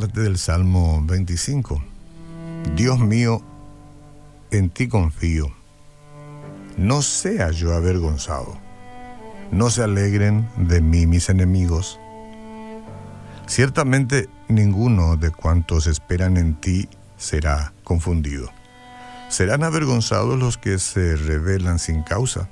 parte 0.00 0.20
del 0.20 0.38
Salmo 0.38 1.02
25. 1.04 1.82
Dios 2.74 3.00
mío, 3.00 3.42
en 4.50 4.70
ti 4.70 4.88
confío. 4.88 5.52
No 6.78 7.02
sea 7.02 7.50
yo 7.50 7.74
avergonzado. 7.74 8.56
No 9.50 9.68
se 9.68 9.82
alegren 9.82 10.48
de 10.56 10.80
mí 10.80 11.06
mis 11.06 11.28
enemigos. 11.28 12.00
Ciertamente 13.46 14.30
ninguno 14.48 15.18
de 15.18 15.32
cuantos 15.32 15.86
esperan 15.86 16.38
en 16.38 16.54
ti 16.54 16.88
será 17.18 17.74
confundido. 17.84 18.48
Serán 19.28 19.64
avergonzados 19.64 20.38
los 20.38 20.56
que 20.56 20.78
se 20.78 21.14
rebelan 21.14 21.78
sin 21.78 22.04
causa. 22.04 22.48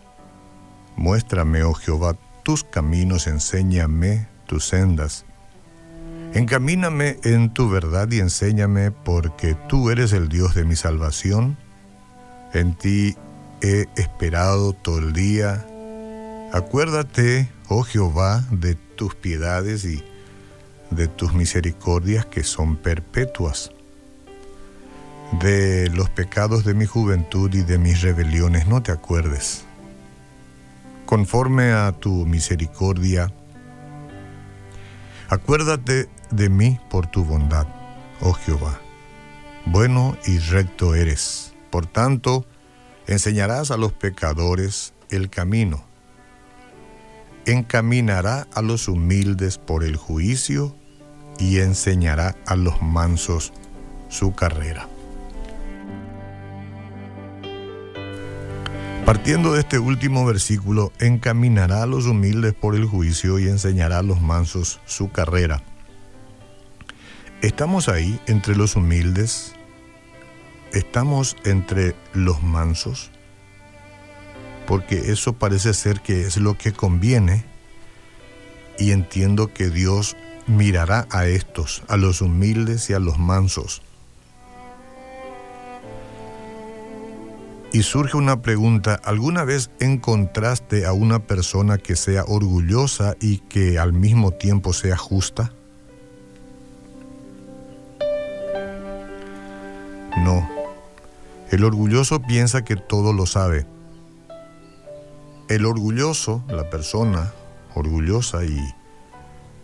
Muéstrame, 0.96 1.62
oh 1.62 1.72
Jehová, 1.72 2.14
tus 2.42 2.62
caminos, 2.62 3.26
enséñame 3.26 4.28
tus 4.46 4.66
sendas. 4.66 5.24
Encamíname 6.34 7.18
en 7.24 7.52
tu 7.52 7.68
verdad 7.68 8.10
y 8.10 8.20
enséñame, 8.20 8.90
porque 8.90 9.56
tú 9.68 9.90
eres 9.90 10.12
el 10.12 10.28
Dios 10.28 10.54
de 10.54 10.64
mi 10.64 10.76
salvación. 10.76 11.56
En 12.52 12.74
ti 12.74 13.16
he 13.62 13.86
esperado 13.96 14.72
todo 14.72 14.98
el 14.98 15.12
día. 15.12 15.66
Acuérdate, 16.52 17.48
oh 17.68 17.82
Jehová, 17.82 18.44
de 18.50 18.74
tus 18.74 19.14
piedades 19.14 19.84
y 19.84 20.02
de 20.90 21.08
tus 21.08 21.34
misericordias 21.34 22.26
que 22.26 22.42
son 22.42 22.76
perpetuas. 22.76 23.72
De 25.40 25.90
los 25.90 26.08
pecados 26.08 26.64
de 26.64 26.74
mi 26.74 26.86
juventud 26.86 27.52
y 27.54 27.62
de 27.62 27.78
mis 27.78 28.00
rebeliones 28.00 28.66
no 28.66 28.82
te 28.82 28.92
acuerdes. 28.92 29.64
Conforme 31.04 31.72
a 31.72 31.92
tu 31.92 32.26
misericordia, 32.26 33.32
acuérdate 35.28 36.08
de 36.30 36.48
mí 36.48 36.80
por 36.90 37.06
tu 37.06 37.24
bondad, 37.24 37.66
oh 38.20 38.32
Jehová. 38.32 38.80
Bueno 39.66 40.16
y 40.26 40.38
recto 40.38 40.94
eres. 40.94 41.54
Por 41.70 41.86
tanto, 41.86 42.46
enseñarás 43.06 43.70
a 43.70 43.76
los 43.76 43.92
pecadores 43.92 44.94
el 45.10 45.30
camino. 45.30 45.84
Encaminará 47.46 48.46
a 48.54 48.62
los 48.62 48.88
humildes 48.88 49.58
por 49.58 49.84
el 49.84 49.96
juicio 49.96 50.74
y 51.38 51.58
enseñará 51.58 52.36
a 52.46 52.56
los 52.56 52.82
mansos 52.82 53.52
su 54.08 54.34
carrera. 54.34 54.88
Partiendo 59.08 59.54
de 59.54 59.60
este 59.60 59.78
último 59.78 60.26
versículo, 60.26 60.92
encaminará 60.98 61.82
a 61.82 61.86
los 61.86 62.04
humildes 62.04 62.52
por 62.52 62.74
el 62.74 62.84
juicio 62.84 63.38
y 63.38 63.48
enseñará 63.48 64.00
a 64.00 64.02
los 64.02 64.20
mansos 64.20 64.80
su 64.84 65.10
carrera. 65.10 65.62
Estamos 67.40 67.88
ahí 67.88 68.20
entre 68.26 68.56
los 68.56 68.74
humildes, 68.74 69.52
estamos 70.72 71.36
entre 71.44 71.94
los 72.12 72.42
mansos, 72.42 73.12
porque 74.66 75.12
eso 75.12 75.34
parece 75.34 75.72
ser 75.72 76.00
que 76.00 76.22
es 76.22 76.36
lo 76.38 76.58
que 76.58 76.72
conviene 76.72 77.44
y 78.76 78.90
entiendo 78.90 79.54
que 79.54 79.70
Dios 79.70 80.16
mirará 80.48 81.06
a 81.12 81.26
estos, 81.26 81.84
a 81.86 81.96
los 81.96 82.22
humildes 82.22 82.90
y 82.90 82.94
a 82.94 82.98
los 82.98 83.20
mansos. 83.20 83.82
Y 87.72 87.84
surge 87.84 88.16
una 88.16 88.42
pregunta, 88.42 89.00
¿alguna 89.04 89.44
vez 89.44 89.70
encontraste 89.78 90.86
a 90.86 90.92
una 90.92 91.20
persona 91.20 91.78
que 91.78 91.94
sea 91.94 92.24
orgullosa 92.24 93.14
y 93.20 93.38
que 93.38 93.78
al 93.78 93.92
mismo 93.92 94.32
tiempo 94.32 94.72
sea 94.72 94.96
justa? 94.96 95.52
No. 100.24 100.48
El 101.50 101.64
orgulloso 101.64 102.20
piensa 102.20 102.62
que 102.62 102.76
todo 102.76 103.12
lo 103.12 103.26
sabe. 103.26 103.66
El 105.48 105.64
orgulloso, 105.64 106.44
la 106.48 106.68
persona 106.68 107.32
orgullosa 107.74 108.44
y 108.44 108.58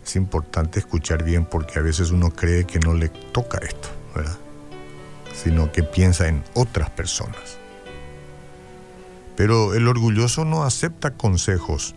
es 0.03 0.15
importante 0.15 0.79
escuchar 0.79 1.23
bien 1.23 1.45
porque 1.45 1.79
a 1.79 1.81
veces 1.81 2.11
uno 2.11 2.29
cree 2.31 2.65
que 2.65 2.79
no 2.79 2.93
le 2.93 3.09
toca 3.09 3.57
esto, 3.59 3.89
¿verdad? 4.15 4.37
Sino 5.33 5.71
que 5.71 5.83
piensa 5.83 6.27
en 6.27 6.43
otras 6.53 6.89
personas. 6.89 7.57
Pero 9.35 9.73
el 9.73 9.87
orgulloso 9.87 10.45
no 10.45 10.63
acepta 10.63 11.11
consejos. 11.11 11.95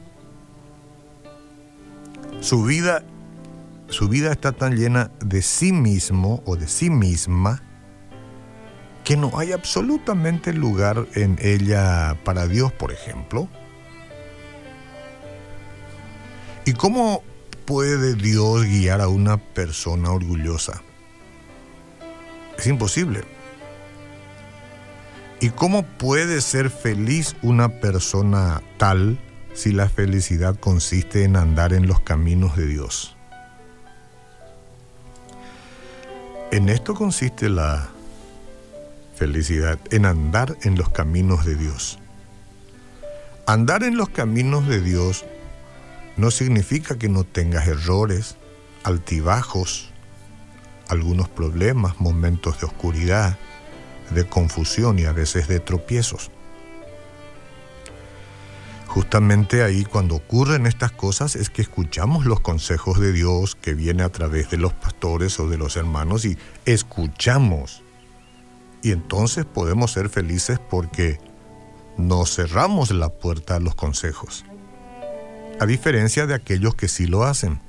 Su 2.40 2.64
vida, 2.64 3.04
su 3.88 4.08
vida 4.08 4.32
está 4.32 4.52
tan 4.52 4.76
llena 4.76 5.10
de 5.20 5.42
sí 5.42 5.72
mismo 5.72 6.42
o 6.46 6.56
de 6.56 6.66
sí 6.66 6.90
misma 6.90 7.62
que 9.08 9.16
no 9.16 9.38
hay 9.38 9.52
absolutamente 9.52 10.52
lugar 10.52 11.06
en 11.14 11.38
ella 11.40 12.14
para 12.24 12.46
Dios, 12.46 12.72
por 12.72 12.92
ejemplo. 12.92 13.48
¿Y 16.66 16.74
cómo 16.74 17.22
puede 17.64 18.16
Dios 18.16 18.64
guiar 18.64 19.00
a 19.00 19.08
una 19.08 19.38
persona 19.38 20.10
orgullosa? 20.10 20.82
Es 22.58 22.66
imposible. 22.66 23.24
¿Y 25.40 25.48
cómo 25.48 25.84
puede 25.84 26.42
ser 26.42 26.68
feliz 26.68 27.34
una 27.40 27.80
persona 27.80 28.60
tal 28.76 29.18
si 29.54 29.72
la 29.72 29.88
felicidad 29.88 30.54
consiste 30.60 31.24
en 31.24 31.36
andar 31.36 31.72
en 31.72 31.86
los 31.86 32.00
caminos 32.00 32.58
de 32.58 32.66
Dios? 32.66 33.16
En 36.50 36.68
esto 36.68 36.92
consiste 36.92 37.48
la 37.48 37.88
felicidad, 39.18 39.78
en 39.90 40.06
andar 40.06 40.56
en 40.62 40.76
los 40.76 40.88
caminos 40.88 41.44
de 41.44 41.56
Dios. 41.56 41.98
Andar 43.46 43.82
en 43.82 43.96
los 43.96 44.08
caminos 44.08 44.66
de 44.66 44.80
Dios 44.80 45.24
no 46.16 46.30
significa 46.30 46.98
que 46.98 47.08
no 47.08 47.24
tengas 47.24 47.66
errores, 47.66 48.36
altibajos, 48.84 49.90
algunos 50.88 51.28
problemas, 51.28 52.00
momentos 52.00 52.60
de 52.60 52.66
oscuridad, 52.66 53.38
de 54.10 54.26
confusión 54.26 54.98
y 54.98 55.04
a 55.04 55.12
veces 55.12 55.48
de 55.48 55.60
tropiezos. 55.60 56.30
Justamente 58.86 59.62
ahí 59.62 59.84
cuando 59.84 60.16
ocurren 60.16 60.66
estas 60.66 60.92
cosas 60.92 61.36
es 61.36 61.50
que 61.50 61.60
escuchamos 61.62 62.24
los 62.24 62.40
consejos 62.40 62.98
de 62.98 63.12
Dios 63.12 63.54
que 63.54 63.74
viene 63.74 64.02
a 64.02 64.08
través 64.08 64.50
de 64.50 64.56
los 64.56 64.72
pastores 64.72 65.38
o 65.40 65.48
de 65.48 65.58
los 65.58 65.76
hermanos 65.76 66.24
y 66.24 66.38
escuchamos. 66.64 67.82
Y 68.82 68.92
entonces 68.92 69.44
podemos 69.44 69.92
ser 69.92 70.08
felices 70.08 70.58
porque 70.58 71.18
no 71.96 72.24
cerramos 72.26 72.90
la 72.90 73.08
puerta 73.08 73.56
a 73.56 73.60
los 73.60 73.74
consejos, 73.74 74.44
a 75.60 75.66
diferencia 75.66 76.26
de 76.26 76.34
aquellos 76.34 76.74
que 76.74 76.88
sí 76.88 77.06
lo 77.06 77.24
hacen. 77.24 77.60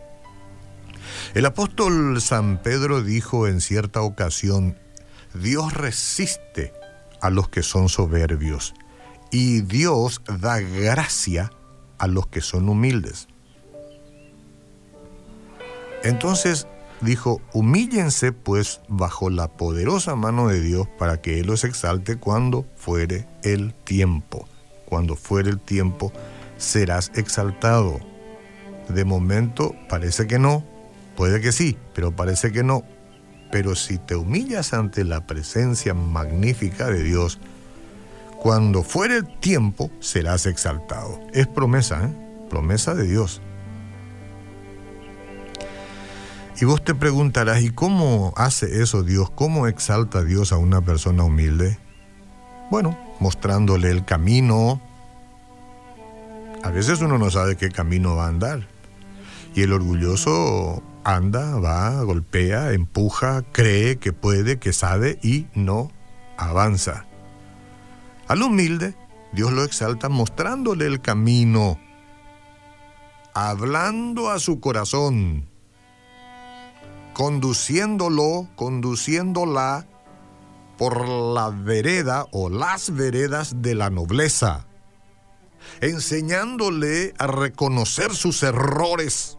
El 1.33 1.45
apóstol 1.45 2.21
San 2.21 2.61
Pedro 2.61 3.01
dijo 3.01 3.47
en 3.47 3.61
cierta 3.61 4.01
ocasión, 4.01 4.77
Dios 5.33 5.73
resiste 5.73 6.73
a 7.21 7.29
los 7.29 7.49
que 7.49 7.63
son 7.63 7.89
soberbios 7.89 8.73
y 9.31 9.61
Dios 9.61 10.21
da 10.39 10.59
gracia 10.59 11.51
a 11.97 12.07
los 12.07 12.27
que 12.27 12.41
son 12.41 12.69
humildes. 12.69 13.27
Entonces 16.03 16.67
dijo, 17.01 17.41
humíllense 17.53 18.31
pues 18.31 18.81
bajo 18.87 19.29
la 19.29 19.47
poderosa 19.47 20.15
mano 20.15 20.47
de 20.47 20.61
Dios 20.61 20.87
para 20.97 21.21
que 21.21 21.39
Él 21.39 21.47
los 21.47 21.63
exalte 21.63 22.17
cuando 22.17 22.65
fuere 22.75 23.27
el 23.43 23.73
tiempo. 23.73 24.47
Cuando 24.85 25.15
fuere 25.15 25.49
el 25.49 25.59
tiempo 25.59 26.11
serás 26.57 27.11
exaltado. 27.15 27.99
De 28.89 29.05
momento 29.05 29.75
parece 29.87 30.27
que 30.27 30.39
no, 30.39 30.63
puede 31.15 31.41
que 31.41 31.51
sí, 31.51 31.77
pero 31.93 32.15
parece 32.15 32.51
que 32.51 32.63
no, 32.63 32.83
pero 33.51 33.75
si 33.75 33.97
te 33.97 34.15
humillas 34.15 34.73
ante 34.73 35.03
la 35.03 35.25
presencia 35.27 35.93
magnífica 35.93 36.87
de 36.87 37.03
Dios, 37.03 37.39
cuando 38.39 38.83
fuere 38.83 39.17
el 39.17 39.39
tiempo 39.39 39.91
serás 39.99 40.45
exaltado. 40.45 41.19
Es 41.33 41.47
promesa, 41.47 42.05
¿eh? 42.05 42.47
promesa 42.49 42.95
de 42.95 43.07
Dios. 43.07 43.41
Y 46.61 46.65
vos 46.65 46.83
te 46.83 46.93
preguntarás, 46.93 47.61
¿y 47.61 47.69
cómo 47.69 48.33
hace 48.35 48.81
eso 48.81 49.03
Dios? 49.03 49.29
¿Cómo 49.29 49.67
exalta 49.67 50.23
Dios 50.23 50.51
a 50.51 50.57
una 50.57 50.81
persona 50.81 51.23
humilde? 51.23 51.79
Bueno, 52.69 52.97
mostrándole 53.21 53.89
el 53.89 54.03
camino. 54.03 54.81
A 56.61 56.69
veces 56.69 56.99
uno 56.99 57.17
no 57.17 57.31
sabe 57.31 57.55
qué 57.55 57.69
camino 57.69 58.17
va 58.17 58.25
a 58.25 58.29
andar. 58.29 58.67
Y 59.55 59.61
el 59.61 59.71
orgulloso 59.71 60.83
anda, 61.05 61.57
va, 61.59 62.03
golpea, 62.03 62.73
empuja, 62.73 63.43
cree 63.53 63.97
que 63.97 64.11
puede, 64.11 64.59
que 64.59 64.73
sabe 64.73 65.17
y 65.23 65.47
no 65.53 65.91
avanza. 66.37 67.05
Al 68.27 68.41
humilde, 68.41 68.95
Dios 69.31 69.53
lo 69.53 69.63
exalta 69.63 70.09
mostrándole 70.09 70.85
el 70.85 71.01
camino, 71.01 71.79
hablando 73.33 74.29
a 74.29 74.39
su 74.39 74.59
corazón, 74.59 75.48
conduciéndolo, 77.19 78.47
conduciéndola 78.55 79.85
por 80.77 81.05
la 81.09 81.49
vereda 81.49 82.25
o 82.31 82.47
las 82.47 82.95
veredas 82.95 83.61
de 83.61 83.75
la 83.75 83.89
nobleza, 83.89 84.67
enseñándole 85.81 87.13
a 87.17 87.27
reconocer 87.27 88.15
sus 88.15 88.41
errores 88.41 89.37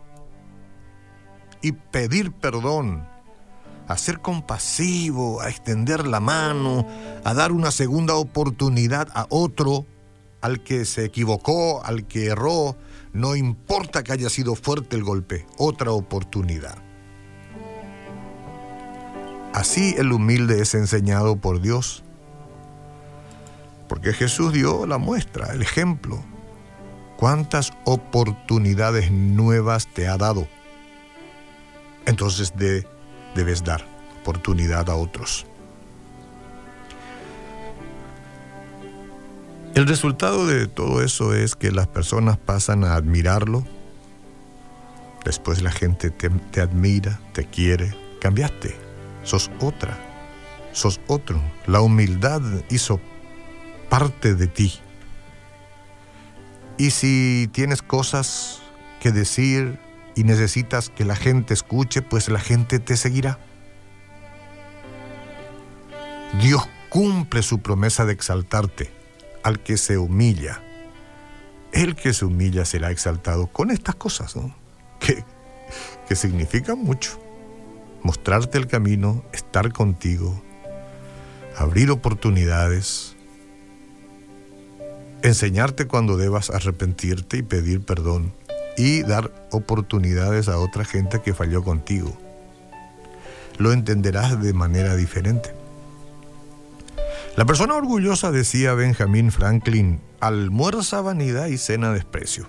y 1.62 1.72
pedir 1.72 2.32
perdón, 2.32 3.08
a 3.88 3.96
ser 3.96 4.20
compasivo, 4.20 5.40
a 5.40 5.48
extender 5.48 6.06
la 6.06 6.20
mano, 6.20 6.86
a 7.24 7.32
dar 7.32 7.50
una 7.50 7.70
segunda 7.70 8.14
oportunidad 8.16 9.08
a 9.14 9.26
otro, 9.30 9.86
al 10.42 10.62
que 10.62 10.84
se 10.84 11.06
equivocó, 11.06 11.82
al 11.82 12.06
que 12.06 12.26
erró, 12.26 12.76
no 13.14 13.36
importa 13.36 14.02
que 14.02 14.12
haya 14.12 14.28
sido 14.28 14.54
fuerte 14.54 14.96
el 14.96 15.02
golpe, 15.02 15.46
otra 15.56 15.92
oportunidad. 15.92 16.89
Así 19.52 19.94
el 19.98 20.12
humilde 20.12 20.62
es 20.62 20.74
enseñado 20.74 21.36
por 21.36 21.60
Dios. 21.60 22.04
Porque 23.88 24.12
Jesús 24.12 24.52
dio 24.52 24.86
la 24.86 24.98
muestra, 24.98 25.52
el 25.52 25.62
ejemplo. 25.62 26.22
¿Cuántas 27.16 27.72
oportunidades 27.84 29.10
nuevas 29.10 29.88
te 29.88 30.06
ha 30.06 30.16
dado? 30.16 30.46
Entonces 32.06 32.54
debes 33.34 33.64
dar 33.64 33.84
oportunidad 34.20 34.88
a 34.88 34.94
otros. 34.94 35.46
El 39.74 39.86
resultado 39.86 40.46
de 40.46 40.66
todo 40.66 41.02
eso 41.02 41.34
es 41.34 41.56
que 41.56 41.72
las 41.72 41.88
personas 41.88 42.38
pasan 42.38 42.84
a 42.84 42.94
admirarlo. 42.94 43.64
Después 45.24 45.62
la 45.62 45.72
gente 45.72 46.10
te, 46.10 46.30
te 46.30 46.60
admira, 46.60 47.20
te 47.32 47.44
quiere. 47.44 47.94
Cambiaste 48.20 48.89
sos 49.22 49.50
otra, 49.60 49.98
sos 50.72 51.00
otro. 51.06 51.40
La 51.66 51.80
humildad 51.80 52.40
hizo 52.70 53.00
parte 53.88 54.34
de 54.34 54.46
ti. 54.46 54.80
Y 56.78 56.90
si 56.90 57.48
tienes 57.52 57.82
cosas 57.82 58.60
que 59.00 59.10
decir 59.10 59.78
y 60.14 60.24
necesitas 60.24 60.88
que 60.88 61.04
la 61.04 61.16
gente 61.16 61.54
escuche, 61.54 62.02
pues 62.02 62.28
la 62.28 62.40
gente 62.40 62.78
te 62.78 62.96
seguirá. 62.96 63.38
Dios 66.40 66.68
cumple 66.88 67.42
su 67.42 67.60
promesa 67.60 68.04
de 68.04 68.12
exaltarte 68.12 68.92
al 69.42 69.60
que 69.60 69.76
se 69.76 69.98
humilla. 69.98 70.62
El 71.72 71.94
que 71.94 72.12
se 72.14 72.24
humilla 72.24 72.64
será 72.64 72.90
exaltado 72.90 73.46
con 73.46 73.70
estas 73.70 73.94
cosas, 73.94 74.34
que, 75.00 75.24
que 76.08 76.16
significan 76.16 76.78
mucho 76.78 77.29
mostrarte 78.02 78.58
el 78.58 78.66
camino, 78.66 79.22
estar 79.32 79.72
contigo, 79.72 80.42
abrir 81.56 81.90
oportunidades, 81.90 83.16
enseñarte 85.22 85.86
cuando 85.86 86.16
debas 86.16 86.50
arrepentirte 86.50 87.38
y 87.38 87.42
pedir 87.42 87.84
perdón 87.84 88.32
y 88.76 89.02
dar 89.02 89.30
oportunidades 89.50 90.48
a 90.48 90.58
otra 90.58 90.84
gente 90.84 91.20
que 91.20 91.34
falló 91.34 91.62
contigo. 91.62 92.16
Lo 93.58 93.72
entenderás 93.72 94.42
de 94.42 94.54
manera 94.54 94.96
diferente. 94.96 95.54
La 97.36 97.44
persona 97.44 97.74
orgullosa, 97.74 98.32
decía 98.32 98.74
Benjamin 98.74 99.30
Franklin, 99.30 100.00
almuerza 100.20 101.00
vanidad 101.00 101.46
y 101.46 101.58
cena 101.58 101.92
desprecio. 101.92 102.46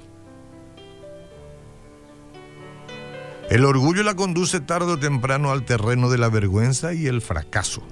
El 3.51 3.65
orgullo 3.65 4.01
la 4.03 4.15
conduce 4.15 4.62
tarde 4.62 4.94
o 4.94 4.98
temprano 4.98 5.51
al 5.51 5.65
terreno 5.65 6.09
de 6.09 6.18
la 6.18 6.30
vergüenza 6.30 6.94
y 6.94 7.07
el 7.07 7.21
fracaso. 7.21 7.83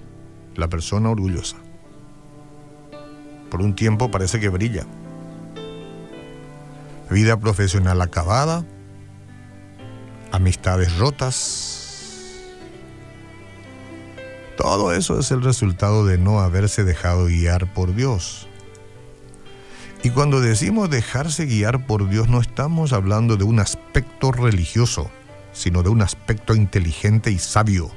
La 0.55 0.69
persona 0.69 1.09
orgullosa. 1.09 1.57
Por 3.51 3.61
un 3.61 3.75
tiempo 3.75 4.09
parece 4.09 4.39
que 4.39 4.47
brilla. 4.47 4.85
Vida 7.09 7.37
profesional 7.37 8.01
acabada, 8.01 8.63
amistades 10.31 10.97
rotas. 10.97 12.39
Todo 14.55 14.93
eso 14.93 15.19
es 15.19 15.29
el 15.31 15.41
resultado 15.41 16.05
de 16.05 16.17
no 16.17 16.39
haberse 16.39 16.85
dejado 16.85 17.25
guiar 17.25 17.73
por 17.73 17.93
Dios. 17.93 18.47
Y 20.03 20.11
cuando 20.11 20.39
decimos 20.39 20.89
dejarse 20.89 21.47
guiar 21.47 21.85
por 21.85 22.07
Dios 22.07 22.29
no 22.29 22.39
estamos 22.39 22.93
hablando 22.93 23.35
de 23.35 23.43
un 23.43 23.59
aspecto 23.59 24.31
religioso 24.31 25.11
sino 25.59 25.83
de 25.83 25.89
un 25.89 26.01
aspecto 26.01 26.55
inteligente 26.55 27.31
y 27.31 27.37
sabio. 27.37 27.91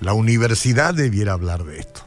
La 0.00 0.14
universidad 0.14 0.94
debiera 0.94 1.34
hablar 1.34 1.62
de 1.64 1.78
esto. 1.78 2.00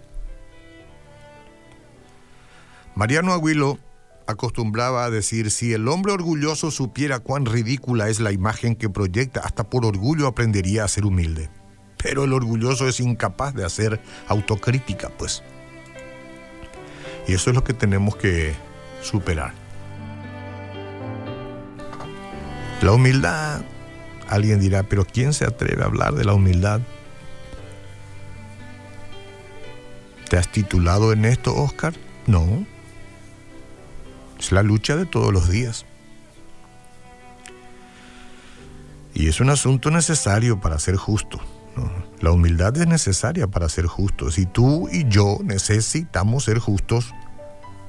Mariano 2.96 3.34
Aguilo 3.34 3.78
acostumbraba 4.25 5.06
a 5.06 5.12
decir, 5.12 5.52
si 5.52 5.74
el 5.74 5.88
hombre 5.88 6.12
orgulloso 6.12 6.72
supiera 6.72 7.19
cuán 7.19 7.46
ridícula 7.46 8.10
es 8.10 8.19
la 8.19 8.31
imagen 8.31 8.75
que 8.75 8.90
proyecta, 8.90 9.42
hasta 9.42 9.69
por 9.69 9.86
orgullo 9.86 10.25
aprendería 10.25 10.84
a 10.84 10.88
ser 10.88 11.06
humilde. 11.06 11.52
Pero 11.98 12.24
el 12.24 12.34
orgulloso 12.34 12.88
es 12.88 13.00
incapaz 13.00 13.54
de 13.54 13.64
hacer 13.64 14.02
autocrítica, 14.28 15.10
pues. 15.19 15.44
Y 17.28 17.34
eso 17.34 17.52
es 17.52 17.56
lo 17.56 17.64
que 17.64 17.74
tenemos 17.74 18.16
que 18.16 18.56
superar. 19.04 19.61
La 22.81 22.94
humildad, 22.94 23.62
alguien 24.28 24.60
dirá, 24.60 24.81
pero 24.81 25.06
¿quién 25.06 25.33
se 25.33 25.45
atreve 25.45 25.83
a 25.83 25.86
hablar 25.86 26.16
de 26.16 26.25
la 26.25 26.33
humildad? 26.33 26.81
¿Te 30.28 30.38
has 30.38 30.48
titulado 30.48 31.13
en 31.13 31.25
esto, 31.25 31.56
Oscar? 31.56 31.94
No. 32.25 32.66
Es 34.39 34.51
la 34.51 34.63
lucha 34.63 34.95
de 34.95 35.06
todos 35.06 35.31
los 35.31 35.48
días. 35.50 35.86
Y 39.13 39.28
es 39.28 39.42
un 39.42 39.51
asunto 39.51 39.92
necesario 39.92 40.60
para 40.60 40.80
ser 40.80 40.95
justo. 40.95 41.39
La 42.19 42.31
humildad 42.31 42.75
es 42.78 42.88
necesaria 42.88 43.48
para 43.48 43.69
ser 43.69 43.86
justos. 43.86 44.39
Y 44.39 44.48
tú 44.48 44.89
y 44.92 45.07
yo 45.07 45.38
necesitamos 45.44 46.45
ser 46.45 46.57
justos 46.57 47.13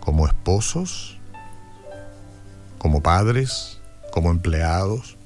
como 0.01 0.27
esposos, 0.27 1.19
como 2.79 3.03
padres, 3.03 3.82
como 4.13 4.31
empleados, 4.31 5.17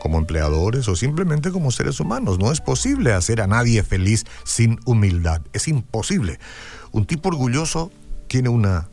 como 0.00 0.18
empleadores 0.18 0.88
o 0.88 0.96
simplemente 0.96 1.52
como 1.52 1.70
seres 1.70 2.00
humanos. 2.00 2.38
No 2.38 2.50
es 2.50 2.60
posible 2.60 3.12
hacer 3.12 3.42
a 3.42 3.46
nadie 3.46 3.82
feliz 3.82 4.24
sin 4.44 4.80
humildad. 4.86 5.42
Es 5.52 5.68
imposible. 5.68 6.40
Un 6.90 7.04
tipo 7.04 7.28
orgulloso 7.28 7.92
tiene 8.28 8.48
una 8.48 8.88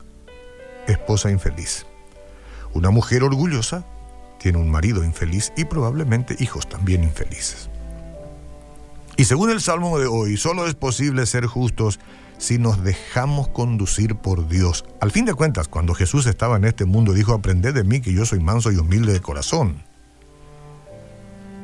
esposa 0.86 1.30
infeliz. 1.30 1.86
Una 2.74 2.90
mujer 2.90 3.22
orgullosa 3.22 3.84
tiene 4.38 4.58
un 4.58 4.70
marido 4.70 5.02
infeliz 5.02 5.52
y 5.56 5.64
probablemente 5.64 6.36
hijos 6.38 6.68
también 6.68 7.02
infelices. 7.02 7.70
Y 9.16 9.24
según 9.24 9.50
el 9.50 9.60
Salmo 9.60 9.98
de 9.98 10.06
hoy, 10.06 10.36
solo 10.36 10.66
es 10.66 10.74
posible 10.74 11.26
ser 11.26 11.46
justos 11.46 11.98
si 12.40 12.58
nos 12.58 12.82
dejamos 12.82 13.48
conducir 13.48 14.16
por 14.16 14.48
Dios. 14.48 14.86
Al 15.00 15.10
fin 15.10 15.26
de 15.26 15.34
cuentas, 15.34 15.68
cuando 15.68 15.94
Jesús 15.94 16.26
estaba 16.26 16.56
en 16.56 16.64
este 16.64 16.86
mundo, 16.86 17.12
dijo, 17.12 17.34
aprended 17.34 17.74
de 17.74 17.84
mí 17.84 18.00
que 18.00 18.14
yo 18.14 18.24
soy 18.24 18.40
manso 18.40 18.72
y 18.72 18.76
humilde 18.76 19.12
de 19.12 19.20
corazón. 19.20 19.82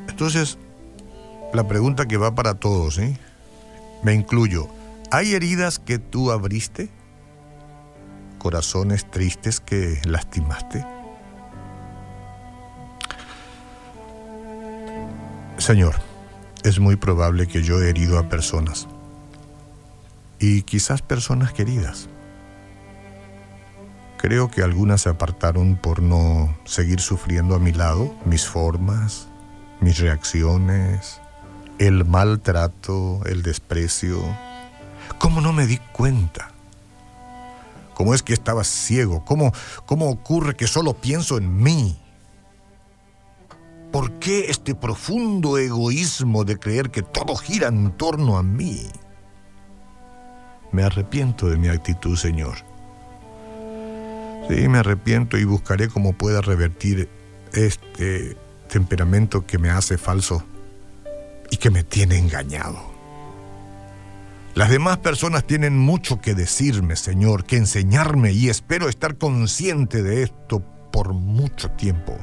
Entonces, 0.07 0.59
la 1.55 1.67
pregunta 1.67 2.07
que 2.07 2.19
va 2.19 2.35
para 2.35 2.55
todos, 2.55 3.01
me 4.03 4.15
incluyo, 4.15 4.69
¿hay 5.11 5.33
heridas 5.33 5.79
que 5.79 5.99
tú 5.99 6.31
abriste? 6.31 6.91
¿Corazones 8.39 9.11
tristes 9.11 9.61
que 9.61 9.99
lastimaste? 10.05 10.85
Señor, 15.57 15.95
es 16.65 16.79
muy 16.79 16.97
probable 16.97 17.47
que 17.47 17.63
yo 17.63 17.81
he 17.81 17.89
herido 17.89 18.19
a 18.19 18.29
personas 18.29 18.87
y 20.39 20.63
quizás 20.63 21.03
personas 21.03 21.53
queridas. 21.53 22.09
Creo 24.19 24.51
que 24.51 24.63
algunas 24.63 25.03
se 25.03 25.09
apartaron 25.09 25.77
por 25.77 26.03
no 26.03 26.57
seguir 26.65 27.01
sufriendo 27.01 27.55
a 27.55 27.59
mi 27.59 27.73
lado 27.73 28.15
mis 28.25 28.47
formas, 28.47 29.29
mis 29.81 29.99
reacciones, 29.99 31.21
el 31.79 32.05
maltrato, 32.05 33.21
el 33.27 33.43
desprecio. 33.43 34.19
¿Cómo 35.19 35.41
no 35.41 35.53
me 35.53 35.67
di 35.67 35.79
cuenta? 35.93 36.51
¿Cómo 37.95 38.15
es 38.15 38.23
que 38.23 38.33
estaba 38.33 38.65
ciego? 38.65 39.25
¿Cómo, 39.25 39.53
cómo 39.87 40.11
ocurre 40.11 40.55
que 40.55 40.67
solo 40.67 40.95
pienso 40.95 41.39
en 41.39 41.63
mí? 41.63 41.99
¿Por 43.93 44.19
qué 44.19 44.51
este 44.51 44.75
profundo 44.75 45.57
egoísmo 45.57 46.45
de 46.45 46.59
creer 46.59 46.91
que 46.91 47.03
todo 47.03 47.37
gira 47.37 47.69
en 47.69 47.93
torno 47.93 48.37
a 48.37 48.43
mí? 48.43 48.91
Me 50.73 50.83
arrepiento 50.83 51.49
de 51.49 51.57
mi 51.57 51.69
actitud, 51.69 52.17
Señor. 52.17 52.57
Sí, 54.49 54.69
me 54.69 54.79
arrepiento 54.79 55.39
y 55.39 55.45
buscaré 55.45 55.89
cómo 55.89 56.13
pueda 56.13 56.41
revertir 56.41 57.09
este 57.53 58.37
temperamento 58.69 59.47
que 59.47 59.59
me 59.59 59.71
hace 59.71 59.99
falso 59.99 60.45
y 61.51 61.57
que 61.57 61.71
me 61.71 61.83
tiene 61.83 62.19
engañado. 62.19 62.95
Las 64.55 64.71
demás 64.71 64.99
personas 64.99 65.45
tienen 65.45 65.77
mucho 65.79 66.21
que 66.21 66.35
decirme, 66.35 66.97
Señor, 66.97 67.45
que 67.45 67.57
enseñarme 67.57 68.33
y 68.33 68.49
espero 68.49 68.89
estar 68.89 69.19
consciente 69.19 70.03
de 70.03 70.23
esto 70.23 70.61
por 70.91 71.13
mucho 71.13 71.71
tiempo. 71.73 72.17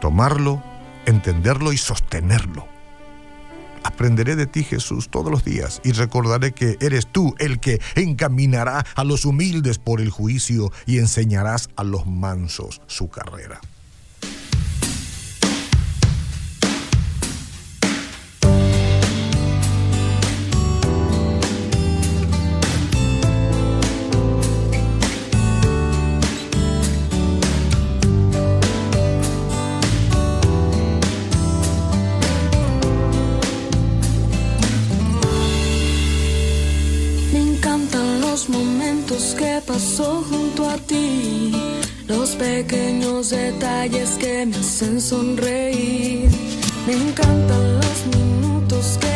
Tomarlo, 0.00 0.60
entenderlo 1.06 1.72
y 1.72 1.76
sostenerlo. 1.76 2.73
Aprenderé 3.84 4.34
de 4.34 4.46
ti, 4.46 4.64
Jesús, 4.64 5.08
todos 5.08 5.30
los 5.30 5.44
días 5.44 5.80
y 5.84 5.92
recordaré 5.92 6.52
que 6.52 6.76
eres 6.80 7.06
tú 7.06 7.34
el 7.38 7.60
que 7.60 7.80
encaminará 7.94 8.84
a 8.96 9.04
los 9.04 9.24
humildes 9.24 9.78
por 9.78 10.00
el 10.00 10.10
juicio 10.10 10.72
y 10.86 10.98
enseñarás 10.98 11.68
a 11.76 11.84
los 11.84 12.06
mansos 12.06 12.80
su 12.86 13.08
carrera. 13.08 13.60
Detalles 43.30 44.18
que 44.18 44.46
me 44.46 44.56
hacen 44.56 45.00
sonreír. 45.00 46.30
Me 46.86 46.92
encantan 46.92 47.76
los 47.76 48.06
minutos 48.16 48.98
que 49.00 49.13